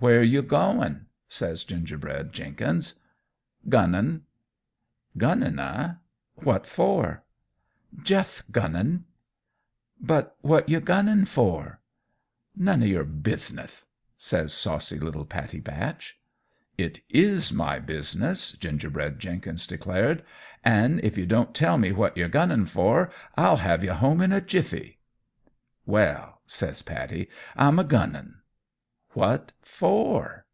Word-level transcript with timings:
"Where 0.00 0.24
you 0.24 0.42
goin'?" 0.42 1.06
says 1.28 1.62
Gingerbread 1.62 2.32
Jenkins. 2.32 2.94
"Gunnin'." 3.68 4.22
"Gunnin', 5.16 5.60
eh? 5.60 5.94
What 6.34 6.66
for?" 6.66 7.22
"Jutht 8.02 8.50
gunnin'." 8.50 9.04
"But 10.00 10.34
what 10.40 10.68
you 10.68 10.80
gunnin' 10.80 11.24
for?" 11.26 11.78
"None 12.56 12.82
o' 12.82 12.86
your 12.86 13.04
bithneth," 13.04 13.84
says 14.18 14.52
saucy 14.52 14.98
little 14.98 15.24
Pattie 15.24 15.60
Batch. 15.60 16.18
"It 16.76 17.02
is 17.08 17.52
my 17.52 17.78
business," 17.78 18.54
Gingerbread 18.58 19.20
Jenkins 19.20 19.68
declared; 19.68 20.24
"an' 20.64 20.98
if 21.04 21.16
you 21.16 21.26
don't 21.26 21.54
tell 21.54 21.78
me 21.78 21.92
what 21.92 22.16
you're 22.16 22.26
gunnin' 22.28 22.66
for 22.66 23.08
I'll 23.36 23.58
have 23.58 23.84
you 23.84 23.92
home 23.92 24.20
in 24.20 24.32
a 24.32 24.40
jiffy." 24.40 24.98
"Well," 25.86 26.40
says 26.44 26.82
Pattie, 26.82 27.28
"I'm 27.54 27.76
gunnin'." 27.86 28.38
"What 29.14 29.52
for?" 29.60 30.46